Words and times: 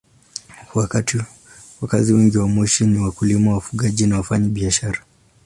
Wakazi 1.81 2.13
wengi 2.13 2.37
wa 2.37 2.47
Moshi 2.47 2.85
ni 2.85 2.99
wakulima, 2.99 3.53
wafugaji 3.53 4.07
na 4.07 4.17
wafanyabiashara. 4.17 4.99